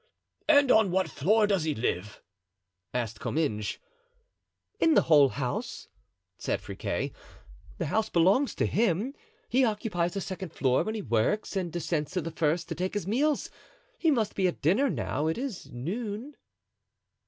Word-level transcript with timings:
"And 0.49 0.71
on 0.71 0.89
what 0.89 1.11
floor 1.11 1.45
does 1.45 1.63
he 1.63 1.75
live?" 1.75 2.23
asked 2.91 3.19
Comminges. 3.19 3.77
"In 4.79 4.95
the 4.95 5.03
whole 5.03 5.29
house," 5.29 5.89
said 6.39 6.59
Friquet; 6.59 7.11
"the 7.77 7.85
house 7.85 8.09
belongs 8.09 8.55
to 8.55 8.65
him; 8.65 9.13
he 9.47 9.63
occupies 9.63 10.15
the 10.15 10.21
second 10.21 10.53
floor 10.53 10.81
when 10.81 10.95
he 10.95 11.03
works 11.03 11.55
and 11.55 11.71
descends 11.71 12.13
to 12.13 12.21
the 12.21 12.31
first 12.31 12.67
to 12.69 12.73
take 12.73 12.95
his 12.95 13.05
meals; 13.05 13.51
he 13.99 14.09
must 14.09 14.33
be 14.33 14.47
at 14.47 14.59
dinner 14.63 14.89
now; 14.89 15.27
it 15.27 15.37
is 15.37 15.69
noon." 15.71 16.35